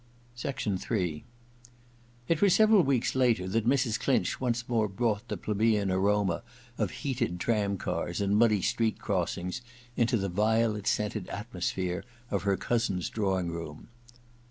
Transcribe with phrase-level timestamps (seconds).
[0.43, 1.25] "91 9 t* III
[2.27, 3.99] It was several weeks later that Mrs.
[3.99, 6.41] Clinch once more brought the plebeian aroma
[6.79, 9.61] of heated tramcars and muddy street crossings
[9.95, 13.89] into the violet scented atmosphere of her cousin's draw ing room.